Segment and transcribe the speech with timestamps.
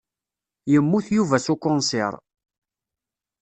[0.71, 2.13] Yemmut Yuba s ukunṣiṛ.